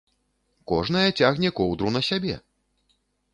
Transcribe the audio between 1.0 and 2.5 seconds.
цягне коўдру на сябе!